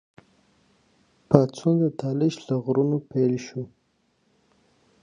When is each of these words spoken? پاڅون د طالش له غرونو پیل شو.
پاڅون 1.27 1.73
د 1.81 1.83
طالش 1.99 2.35
له 2.47 2.55
غرونو 2.63 2.97
پیل 3.11 3.33
شو. 3.45 3.61